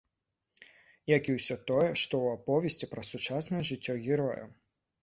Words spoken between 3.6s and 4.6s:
жыццё героя.